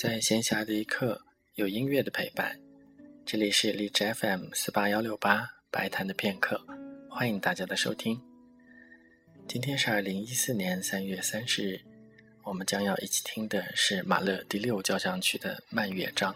[0.00, 1.20] 在闲暇的一刻，
[1.56, 2.56] 有音乐的陪伴。
[3.26, 6.64] 这里是荔枝 FM 四八幺六八白谈的片刻，
[7.10, 8.22] 欢迎大家的收听。
[9.48, 11.80] 今天是二零一四年三月三十日，
[12.44, 16.32] 我们将要一起听的是马勒第六交响曲的慢乐章。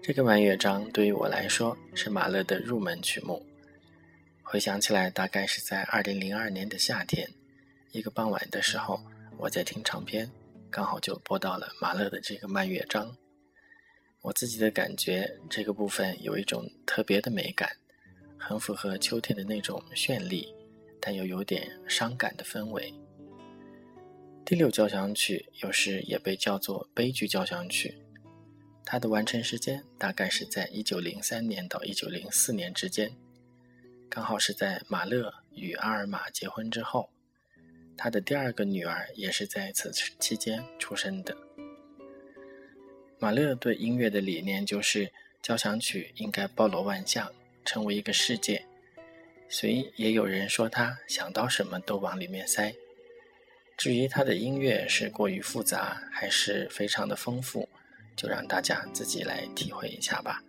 [0.00, 3.44] 这个慢乐章对于我来说是马勒的入门曲目。
[4.44, 7.28] 回想起来，大概是在二零零二年的夏天，
[7.90, 9.02] 一个傍晚的时候，
[9.36, 10.30] 我在听唱片。
[10.70, 13.16] 刚好就播到了马勒的这个慢乐章，
[14.22, 17.76] 我自己的感觉，这个部分有一种特别的美感，
[18.38, 20.54] 很符合秋天的那种绚丽，
[21.00, 22.94] 但又有点伤感的氛围。
[24.44, 28.00] 第六交响曲有时也被叫做悲剧交响曲，
[28.84, 33.10] 它的完成时间大概是在一九零三年到一九零四年之间，
[34.08, 37.10] 刚好是在马勒与阿尔玛结婚之后。
[38.02, 41.36] 他的第二个女儿也是在此期间出生的。
[43.18, 45.12] 马勒对音乐的理念就是，
[45.42, 47.30] 交响曲应该包罗万象，
[47.62, 48.64] 成为一个世界。
[49.50, 52.74] 所以也有人说他想到什么都往里面塞。
[53.76, 57.68] 至于他的音乐是过于复杂，还是非常的丰富，
[58.16, 60.42] 就让大家自己来体会一下吧。